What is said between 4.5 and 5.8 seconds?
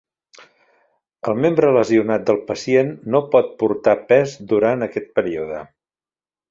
durant aquest període.